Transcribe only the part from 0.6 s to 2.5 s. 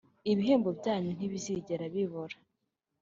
byanyu ntibizigera bibura